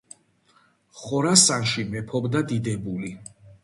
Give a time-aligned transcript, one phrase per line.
[1.03, 3.19] ხორასანში მეფობდა დიდებული